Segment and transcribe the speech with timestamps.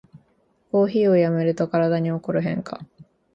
[0.71, 2.83] コーヒーをやめると体に起こる変化